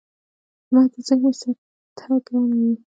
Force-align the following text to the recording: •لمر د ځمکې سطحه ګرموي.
•لمر 0.69 0.85
د 0.91 0.93
ځمکې 1.07 1.31
سطحه 1.41 2.15
ګرموي. 2.25 2.73